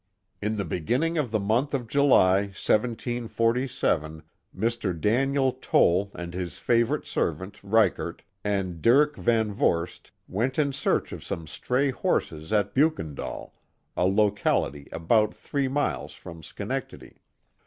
[0.41, 1.85] In the beginning of the month of.
[1.87, 4.23] July, 1747,
[4.57, 4.99] Mr.
[4.99, 11.23] Daniel Toll and his favorite servant, Ryckert, and Diick Van Vorst went in search of
[11.23, 13.53] some stray horses at Beukendaal,
[13.95, 17.21] a locality about three miles from Schenectady.